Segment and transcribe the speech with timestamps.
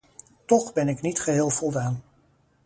[0.45, 2.01] Toch ben ik niet geheel voldaan.